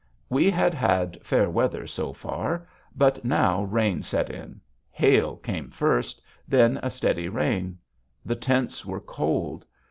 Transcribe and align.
We 0.29 0.49
had 0.49 0.73
had 0.73 1.21
fair 1.23 1.47
weather 1.47 1.85
so 1.85 2.11
far. 2.11 2.67
But 2.95 3.23
now 3.23 3.61
rain 3.65 4.01
set 4.01 4.31
in. 4.31 4.59
Hail 4.89 5.35
came 5.35 5.69
first; 5.69 6.19
then 6.47 6.79
a 6.81 6.89
steady 6.89 7.29
rain. 7.29 7.77
The 8.25 8.35
tents 8.35 8.83
were 8.83 8.99
cold. 9.01 9.63